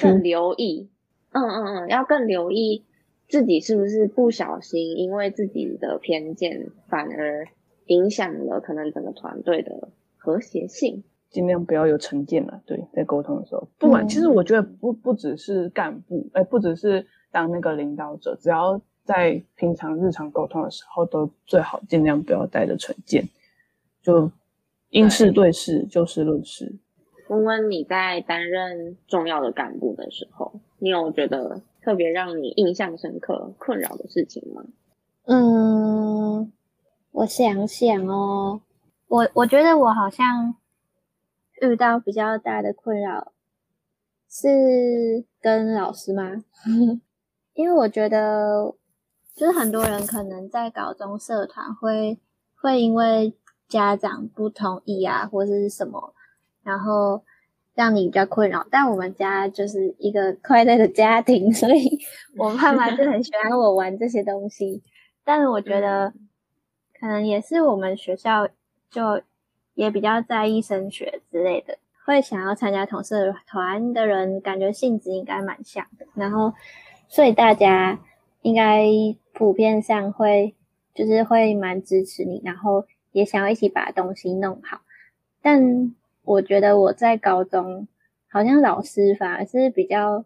[0.00, 0.88] 更留意，
[1.30, 2.84] 嗯嗯嗯，要更留意
[3.28, 7.48] 自己是不是不小心因为自己的偏见，反而
[7.86, 11.04] 影响了可能整个团队的和谐性。
[11.28, 23.26] 尽量不要有成见了，对，在沟通的时候，不管、嗯、其实我觉得不不只是干部，哎，不只是当那个领导者，只要在平常日常沟通的时候，都最好尽量不要带着成见，
[24.02, 24.30] 就
[24.90, 26.74] 因事对事，对就事论事。
[27.28, 34.64] 温温，你在担任重要的干部的时候，你有觉得特别让你印象深刻、困扰的事情吗？
[35.24, 36.52] 嗯，
[37.12, 38.60] 我想想哦，
[39.08, 40.56] 我我觉得我好像。
[41.62, 43.32] 遇到比较大的困扰
[44.28, 46.44] 是跟老师吗？
[47.56, 48.74] 因为我觉得，
[49.36, 52.18] 就是很多人可能在高中社团会
[52.56, 53.34] 会因为
[53.68, 56.14] 家长不同意啊，或者是什么，
[56.64, 57.22] 然后
[57.74, 58.66] 让你比较困扰。
[58.70, 62.00] 但我们家就是一个快乐的家庭， 所以
[62.36, 64.82] 我爸妈就很喜欢我玩这些东西。
[65.22, 66.12] 但是我觉得，
[66.98, 68.48] 可能也是我们学校
[68.90, 69.20] 就。
[69.74, 76.06] 也比较在意升学之类的，会想要参加同社团的人，感觉性质应该蛮像的。
[76.14, 76.54] 然后，
[77.08, 77.98] 所以大家
[78.40, 78.86] 应该
[79.36, 80.54] 普遍上会
[80.94, 84.80] 就是会蛮支持你，然后也想要一起把东西弄好。
[85.42, 87.86] 但我觉得我在高中，
[88.28, 90.24] 好像老师反而是比较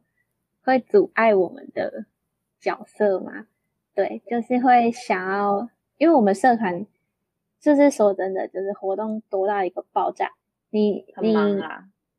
[0.63, 2.07] 会阻碍我们的
[2.61, 3.47] 角色嘛。
[3.95, 5.69] 对，就是会想要，
[5.99, 6.87] 因为我们社团。
[7.61, 10.31] 就是说真的，就是活动多到一个爆炸。
[10.71, 11.37] 你你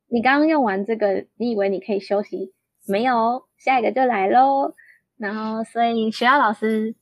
[0.08, 2.54] 你刚刚用完这个，你以为你可以休息？
[2.86, 4.76] 没有，下一个就来喽。
[5.22, 6.96] 然后，所以学校老师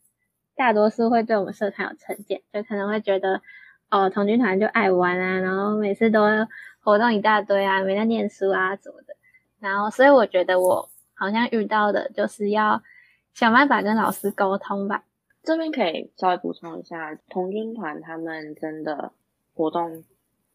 [0.53, 3.41] 大多数会对我们社团有成见，就可能会觉得
[3.89, 6.21] 哦，童军团就爱玩啊，然后每次都
[6.81, 9.15] 活动一大堆啊，没在念书啊什么的。
[9.59, 12.83] 然后，所以我觉得我好像遇到的就是要
[13.33, 15.05] 想办法跟老师沟通吧。
[15.41, 19.13] 这边可以稍微补充一下，童军团他们真的
[19.53, 20.03] 活动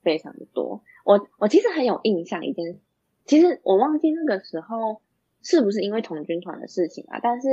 [0.03, 0.83] 非常的多。
[1.05, 2.79] 我我其实很有印象一件，
[3.25, 5.01] 其实我忘记那个时候
[5.45, 7.49] 是不是因为童军团的事情啊，但是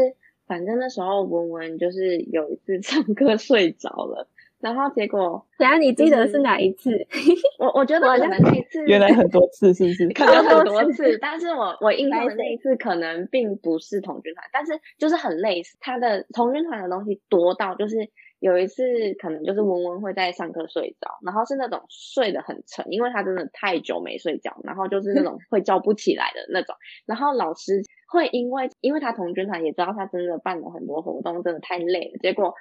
[0.47, 4.27] 反正那时候文文就是有一次 唱歌睡着了。
[4.59, 6.91] 然后结果，等下你记得是哪一次？
[7.57, 10.07] 我我觉得可能那一次，原来很多次是不是？
[10.13, 15.75] 可能很多次，但是我我印象的那一次可能并不是童军团，但是就是很类似。
[15.79, 18.07] 他的童军团的东西多到，就是
[18.41, 18.83] 有一次
[19.19, 26.75] 可能就是文文会在上课睡着，然后是那种睡得很沉，因为他真的太久没睡觉，然后就是那种会叫不起来的那种。
[27.05, 32.53] 然后老师会因为因为他同军团也知道他真的办了很多活动，真的太累了，结果。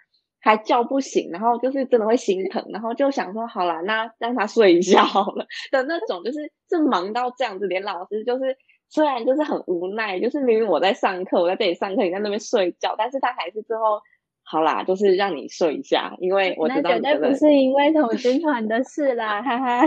[0.43, 8.57] 还叫不醒，然后就是真的会心疼，然后就想说好啦，那让他睡一下好了 的那种，就是是忙到这样子，连老师就是
[8.89, 14.01] 虽然就是很无奈，就是明明我在上课，我在这里上课，你在那边睡觉，但是他还是最后。
[14.51, 17.01] 好啦，就是让你睡一下，因为我知道你。
[17.01, 19.83] 那绝对不是因为童军团的事啦，哈哈。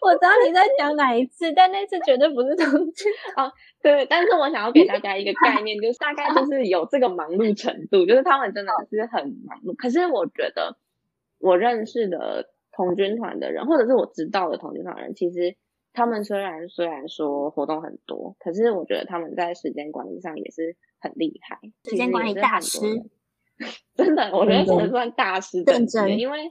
[0.00, 3.50] 我知道你在讲哪一次，但那次绝对不是童军 哦。
[3.82, 9.74] 对，但是我想要给大家一个概念，就是大概就是有这个忙碌程度，就是他们真的是很忙碌。
[9.74, 10.76] 可是我觉得，
[11.40, 15.56] 我认识的童军团的人，或者是我知道的童军团人，其实
[15.92, 21.60] 他们虽然虽然说活动很多，可是我觉得他们在时间管理上也是很厉害。
[21.84, 22.80] 时间管理大师，
[23.94, 26.50] 真的，我觉得只能算大师等级，因为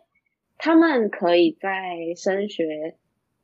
[0.57, 2.95] 他们可以在升学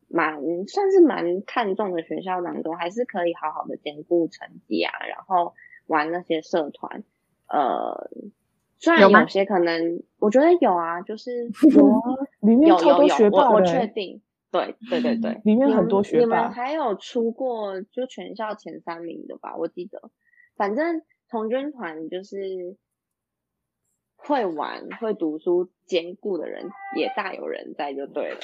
[0.07, 5.53] 蛮算是蛮看重的学校当中，还是可以好好的兼顾成绩啊，然后
[5.87, 7.03] 玩那些社团，
[7.47, 8.09] 呃。
[8.81, 12.01] 虽然有些可能，我觉得有啊，就是 说
[12.39, 16.23] 里面超多学霸，我确定，对对对对，里面很多学霸。
[16.23, 19.57] 你们还有出过就全校前三名的吧？
[19.57, 20.01] 我记得，
[20.59, 22.75] 反正童军团就是
[24.17, 28.37] 会玩、会读书、兼顾的人也大有人在，就对了。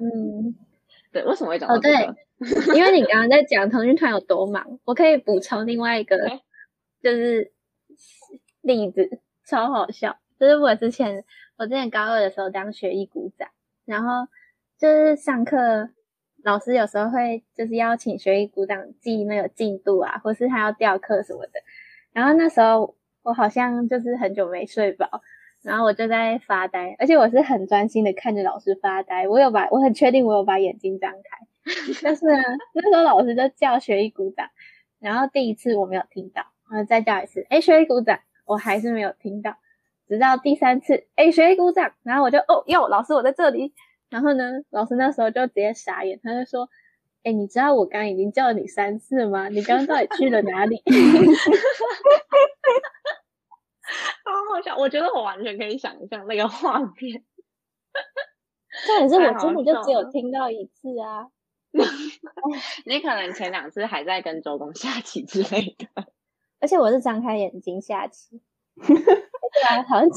[0.00, 0.56] 嗯，
[1.12, 1.98] 对，为什么会讲到这个？
[1.98, 6.40] 哦，对，因为你刚刚在讲童军团有多忙，我可以补充另外一个，
[7.02, 7.52] 就是
[8.62, 9.20] 例子。
[9.48, 11.24] 超好笑，就是我之前
[11.56, 13.48] 我之前高二的时候当学艺股长，
[13.84, 14.26] 然后
[14.76, 15.90] 就是上课
[16.46, 21.52] 老师有时候会就是邀请学艺鼓掌记那个进度啊，或是他要调课什么的。
[22.12, 25.10] 然后那时候我好像就是很久没睡饱，
[25.62, 29.26] 然后我就在发呆，而且我是很专心的看着老师发呆。
[29.26, 31.46] 我有把我很确定我有把眼睛张开，
[32.04, 32.38] 但是呢，
[32.74, 34.48] 那时候老师就叫学艺鼓掌，
[35.00, 38.20] 然后第一次我没有听到，然后再叫一次，哎，学艺鼓掌。
[38.46, 39.56] 我还是没有听到，
[40.06, 43.74] 直到第三次，哎，学艺鼓掌，然后我就哦哟，老师我在这里，
[44.10, 46.68] 然后呢，老师那时候就直接傻眼，他就说，
[47.24, 49.48] 哎，你知道我刚刚已经叫了你三次吗？
[49.48, 50.82] 你刚刚到底去了哪里？
[54.24, 57.24] 好好笑，我觉得我完全可以想象那个画面。
[58.86, 61.28] 重点是我真的就只有听到一次啊，
[62.84, 65.86] 你可能前两次还在跟周公下棋之类的。
[66.60, 68.42] 而且我是张开眼睛下棋，
[68.86, 68.96] 对
[69.66, 70.08] 啊，好像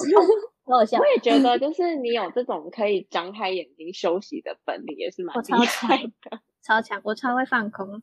[0.75, 0.99] 好笑。
[0.99, 6.39] 我也觉得，就是你有这种可以张开眼睛休息的本领，也是蛮厉害的。
[6.61, 8.01] 超强，我超会放空。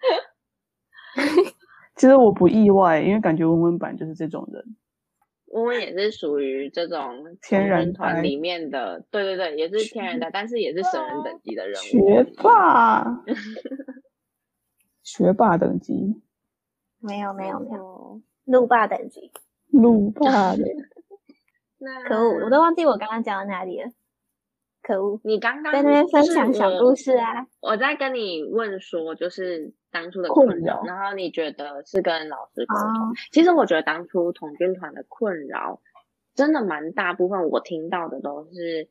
[1.96, 4.76] 其实我不意外，因为感觉文文版就是这种人。
[5.46, 11.84] 文文也是属于这种天然团里面的，对对对，也是天然的，但是也是神人等级的人物。
[11.84, 13.24] 学霸，
[15.02, 16.20] 学霸等级。
[16.98, 19.32] 没有没有没有，路霸等级，
[19.70, 20.64] 路霸的。
[22.08, 23.90] 可恶，我都忘记我刚刚讲到哪里了。
[24.82, 27.46] 可恶，你刚刚在那边分享小故事啊！
[27.60, 33.14] 我在跟你问说，就是当初的困扰，然后你觉得是跟老师沟通。
[33.32, 35.80] 其实我觉得当初童军团的困扰，
[36.34, 38.88] 真的蛮大部分我听到的都是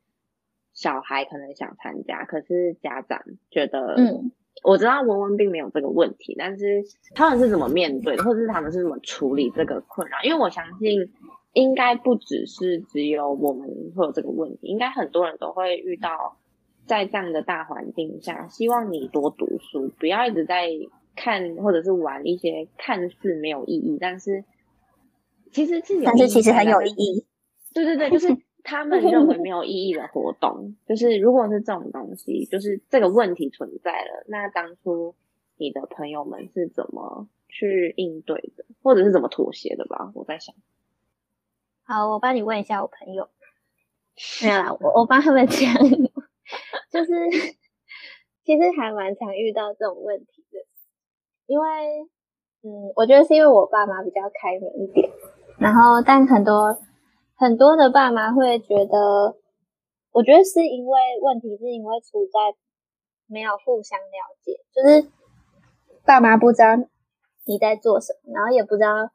[0.73, 4.31] 小孩可能想参加，可是家长觉得嗯。
[4.63, 6.81] 我知道文文并没有这个问题，但是
[7.13, 10.15] 他们是怎么面对的，或者是他们是怎么处理这个困扰？
[10.23, 11.13] 因为我相信，
[11.55, 16.37] 应该不只是只有我们会有这个问题，应该很多人都会遇到，
[16.85, 20.69] 在这样的大环境下，希望你多读书，不要一直在
[21.15, 24.43] 看或者是玩一些看似没有意义，但是
[25.51, 27.25] 其实是有，但是其实很有意义。
[27.73, 28.27] 对对对，就是。
[28.67, 35.13] 他们认为没有意义的活动，就是如果是这种东西，就是这个问题存在了，那当初
[35.55, 40.11] 你的朋友们是怎么去应对的，或者是怎么妥协的吧？
[40.15, 40.55] 我在想。
[41.87, 43.29] 好，我帮你问一下我朋友。
[44.41, 45.73] 没有啦，我我帮他们讲，
[46.89, 47.13] 就是
[48.43, 50.59] 其实还蛮常遇到这种问题的，
[51.45, 51.67] 因为
[52.63, 55.09] 嗯，我觉得是因为我爸妈比较开明一点，
[55.59, 56.77] 然后但很多。
[57.37, 59.35] 很多的爸妈会觉得，
[60.13, 62.39] 我觉得是因为问题是因为处在
[63.27, 65.11] 没有互相了解，就是
[66.05, 66.77] 爸妈不知道
[67.43, 69.11] 你在做什么，然后也不知道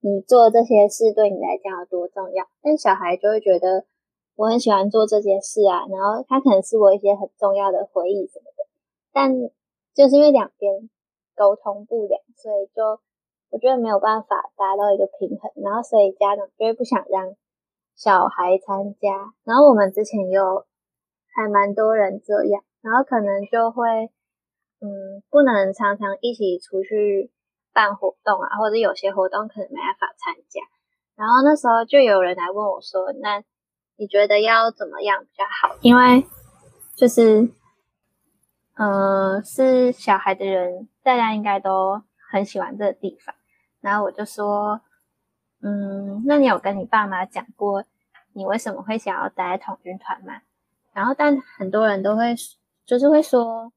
[0.00, 2.46] 你做这些事对你来讲有多重要。
[2.62, 3.84] 但小孩就会觉得
[4.36, 8.66] 我很喜欢做这些事啊，然后他可能是我一些很重要的回忆什么的，
[9.12, 9.32] 但
[9.94, 10.88] 就是因为两边
[11.34, 13.00] 沟通不良，所以就
[13.50, 17.34] 我觉得没有办法达到一个平衡，然后所以家长就会不想让。
[17.98, 20.64] 小孩参加，然后我们之前有
[21.34, 24.08] 还蛮多人这样，然后可能就会，
[24.80, 27.32] 嗯，不能常常一起出去
[27.72, 30.60] 办活动啊，或者有些活动可能没办法参加。
[31.16, 33.42] 然后那时候就有人来问我说：“那
[33.96, 36.26] 你觉得要怎么样比较好？”因为
[36.94, 37.50] 就是，
[38.74, 43.34] 嗯，是小孩的人，大家应该都很喜欢这个地方。
[43.80, 44.80] 然后我就说。
[45.60, 47.82] 嗯，那你有跟你爸妈讲过
[48.32, 50.40] 你为什么会想要待在童军团吗？
[50.92, 52.32] 然后，但很多人都会
[52.86, 53.72] 就是会说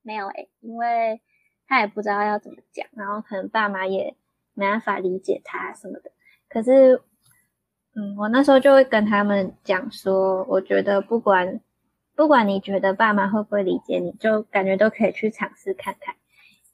[0.00, 1.20] 没有诶、欸，因为
[1.66, 4.14] 他也不知道要怎么讲，然后可能爸妈也
[4.54, 6.10] 没办法理解他什么的。
[6.48, 7.02] 可是，
[7.96, 11.60] 嗯，我那时候就会跟他们讲说，我觉得不管
[12.14, 16.14] 不管你觉得爸妈会不会理解你，就感觉都可以去尝试看看，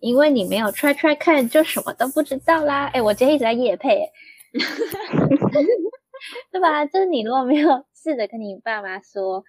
[0.01, 2.87] 因为你没有 try try 看，就什么都不知道啦。
[2.87, 4.11] 哎，我今天一直在夜配
[6.53, 6.85] 对吧？
[6.85, 9.45] 就是你如果没有试着跟你爸妈说，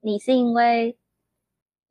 [0.00, 0.98] 你是因为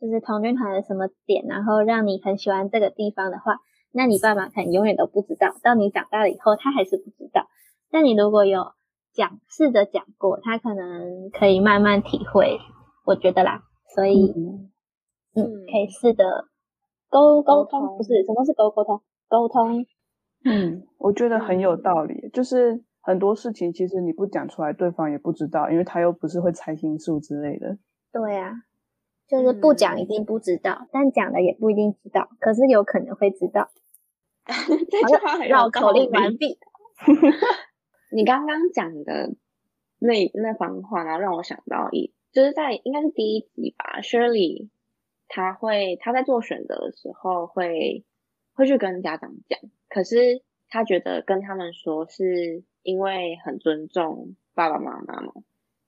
[0.03, 3.55] 就是童军团的什么点，然后让你很喜欢这个地方的话，
[3.93, 5.55] 那你爸妈可能永远都不知道。
[5.63, 7.47] 到你长大了以后，他还是不知道。
[7.89, 8.73] 但你如果有
[9.13, 12.59] 讲，试着讲过，他可能可以慢慢体会，
[13.05, 13.63] 我觉得啦，
[13.95, 14.71] 所以，嗯，
[15.35, 16.49] 嗯，可以试着
[17.09, 19.01] 沟沟通，不是，什么是沟沟通？
[19.29, 19.85] 沟通，
[20.43, 27.77] 嗯，我觉得很有道理，就是很多事情其实你不讲出来，对方也不知道，因为他又不是会猜心术之类的。
[28.11, 28.51] 对啊，
[29.27, 33.69] 就是不讲一定不知道，嗯、但讲了也不一定知道，可是有可能会知道。
[34.45, 36.59] 这句话很绕口令完毕。
[38.11, 39.33] 你刚刚讲的
[39.99, 44.69] 那那番话，然后让我想到一，就是在应该是第一集吧，Shirley
[45.27, 48.05] 他会他在做选择的时候会
[48.53, 49.59] 会去跟家长讲，
[49.89, 55.33] 可是他觉得跟他们说是因为很尊重爸爸妈妈嘛，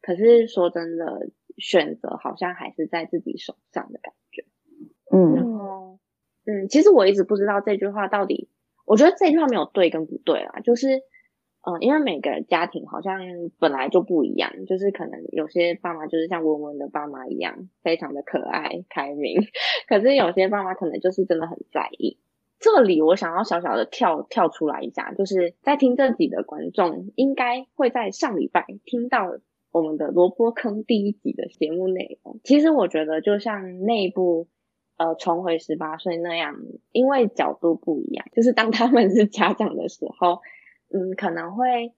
[0.01, 4.45] 可是说真的，选择好像还是在自己手上的感觉。
[5.11, 5.99] 嗯，然后
[6.45, 8.49] 嗯，其实我一直不知道这句话到底，
[8.85, 11.01] 我觉得这句话没有对跟不对啦，就是。
[11.67, 13.19] 嗯，因为每个家庭好像
[13.57, 19.41] 本来就不一样，就是可能有些爸妈就是像文文的爸妈一样，非常的可爱开明，
[19.87, 22.19] 可是有些爸妈可能就是真的很在意。
[22.59, 29.39] 这里我想要小小的跳跳出来一下，就是在听这集的观众应该会在上礼拜听到
[29.75, 32.39] 我们的萝卜坑第一集的节目内容。
[32.45, 34.47] 其实我觉得就像内部
[34.95, 36.55] 呃重回十八岁那样，
[36.93, 40.39] 因为角度不一样，就是当他们是家长的时候。
[40.93, 41.93] 嗯，可能会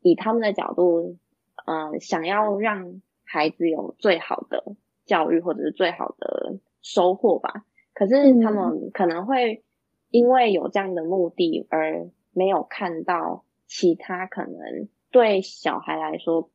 [0.00, 1.18] 以他们的角度，
[1.66, 7.66] 嗯、呃，想要让孩子有最好的教育或者是最好的收获吧。
[7.92, 9.64] 可是他们可能会
[10.10, 16.50] 因为有这样的目的而没有看到其他可能对小孩来说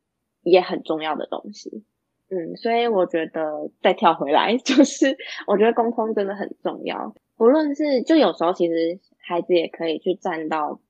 [0.50, 1.84] 也很重要的东西。
[2.30, 5.16] 嗯，所以我觉得再跳回来， 就是
[5.46, 7.14] 我觉得沟通真的很重要。
[7.36, 10.80] 不论是就有时候其实孩子也可以去站到。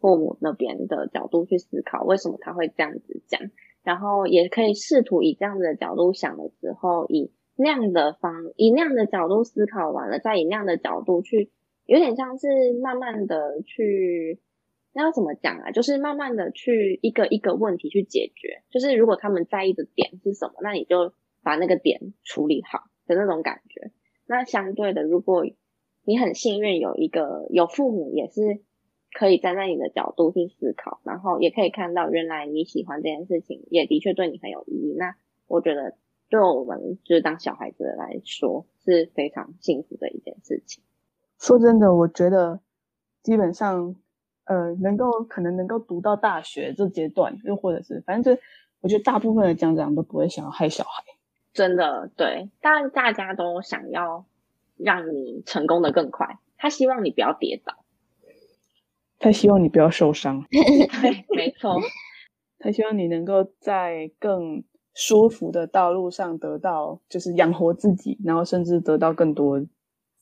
[0.00, 3.40] 父母那边的角度去思考，为什么他会这样子讲，
[3.84, 11.52] 然后也可以试图以这样子的角度想了之后，以那样的方，以那样的角度思考完了，再以那样的角度去，
[11.86, 12.48] 有点像是
[12.82, 14.40] 慢慢的去，
[14.92, 15.70] 那要怎么讲啊？
[15.70, 18.62] 就是慢慢的去一个一个问题去解决。
[18.70, 21.12] 就是如果他们在意的点是什么，那你就
[21.42, 23.90] 把那个点处理好的那种感觉。
[24.26, 25.44] 那相对的，如果
[26.04, 28.62] 你很幸运有一个有父母也是。
[29.14, 34.94] 可以站在你的角度去思考，然后也可以看到原来你喜欢这件事情，也的确对你很有意义。
[34.96, 35.16] 那
[35.46, 35.98] 我觉得
[36.30, 40.82] 对我们就是当小孩子的来说是非常幸福的一件事情。
[41.38, 42.60] 说真的，我觉得
[43.22, 43.96] 基本上，
[44.44, 48.40] 呃，能够可能能够读到大学这阶段，又或者是反正就
[48.80, 51.04] 我觉得大部分的家长都不会想要害小孩。
[51.52, 54.24] 真的，对，当然大家都想要
[54.76, 57.84] 让你成功的更快，他希望你不要跌倒。
[59.18, 61.80] 他希望你不要受伤， 对，没错。
[62.58, 64.64] 他希望你能够在更
[64.94, 69.64] 舒服的道路上得到，就是养活自己，然后甚至得到更多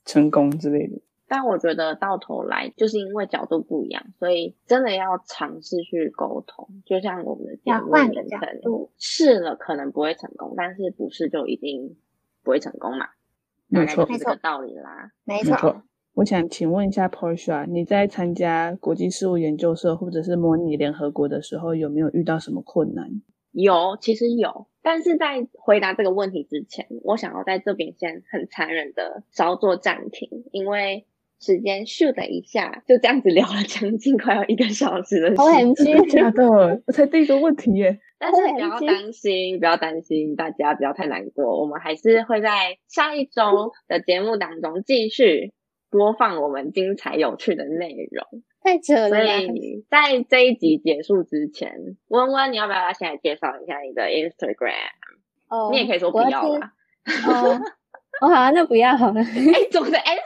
[0.05, 1.01] 成功之类的。
[1.33, 6.83] 但我觉得到头来，就是因为角度不一样，所以真的要尝试去沟通。
[6.85, 11.97] 就像我们的节目名称，试了可能不会成功，但是不试就一定
[12.43, 13.07] 不会成功嘛？
[13.69, 15.13] 没错，是这个道理啦。
[15.23, 15.85] 没错。
[16.15, 23.09] 我想请问一下 Portia，你在参加国际事务研究社或者是模拟联合国的时候，有没有遇到什么困难？
[23.53, 24.67] 有，其实有。
[24.83, 31.07] 但是在回答这个问题之前，我想要在这边先很残忍的稍作暂停，因为
[31.41, 35.75] 时间咻的一下就这样子聊了将近快要一个小时的时间。
[35.75, 37.99] OMG， 假的，我才第一个问题耶。
[38.21, 45.53] 但是不要担心，不要担心，大家不要太难过，我们还是会在下一周的节目当中继续。
[45.93, 49.09] 播放我们精彩有趣的内容，太扯了。
[49.09, 54.71] 所以在这一集结束之前，温温，你要不要先来介绍一下你的 Instagram？
[55.49, 56.75] 哦，你也可以说不要啦。
[57.27, 57.61] 哦，
[58.21, 59.21] 哦，好啊，那不要好了。
[59.21, 60.17] 哎，总的哎，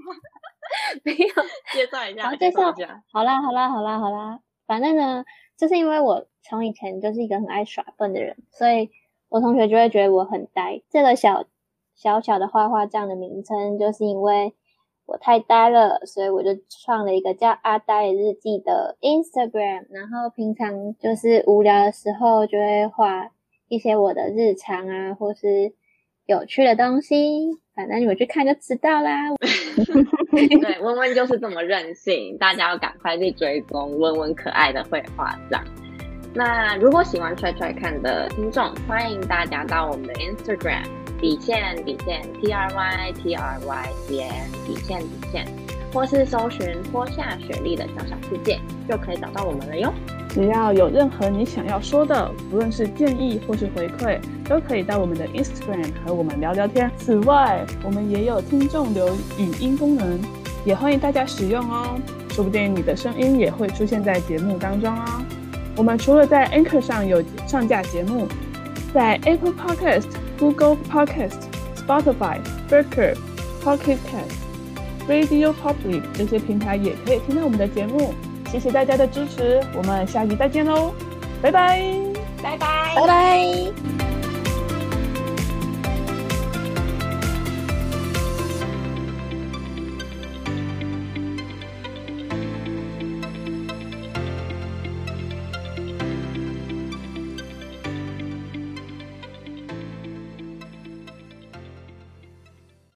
[1.02, 1.26] 没有
[1.72, 3.02] 介绍一下，好介绍一下。
[3.12, 4.40] 好啦，好啦，好啦，好啦。
[4.66, 5.24] 反正呢，
[5.56, 8.90] 就是因为我从以前就是一个很爱耍笨的人，所以
[9.28, 10.82] 我同学就会觉得我很呆。
[10.90, 11.44] 这个小。
[11.96, 14.52] 小小的画画这样的名称，就是因为
[15.06, 23.30] 我太呆了，所以我就创了一个叫阿呆日记的 Instagram，然后平常就是无聊的时候就会画
[23.68, 25.72] 一些我的日常啊，或是
[26.26, 27.16] 有趣的东西，
[27.74, 29.34] 反正你们去看就知道啦。
[30.32, 35.62] 对，温温就是这么任性，大家要赶快去追踪温温可爱的绘画展。
[36.34, 40.82] 那如果喜欢踹踹看的听众，欢迎大家到我们的 Instagram。
[41.20, 44.30] 底线底线 T R Y T R Y 点
[44.66, 45.46] 底线底线，
[45.94, 49.94] 或是搜寻脱下雪莉的小小世界，就可以找到我们了哟。
[50.28, 54.18] 只要有任何你想要说的，不论是建议或是回馈，
[54.48, 56.90] 都可以到我们的 Instagram 和我们聊聊天。
[56.98, 60.20] 此外，我们也有听众留语音功能，
[60.64, 61.96] 也欢迎大家使用哦。
[62.30, 65.22] 说不定你的声音也会出现在节目当中哦。
[65.76, 68.26] 我们除了在 Anchor 上有上架节目，
[68.92, 70.08] 在 Apple Podcast。
[70.36, 71.42] Google Podcast、
[71.76, 73.14] Spotify、Breaker、
[73.62, 74.43] Pocket Cast、
[75.08, 78.14] Radio Public 这些平台也可以听到我们的节目。
[78.50, 80.94] 谢谢大家的支持，我们下期再见喽，
[81.42, 81.82] 拜拜，
[82.42, 84.13] 拜拜，拜拜。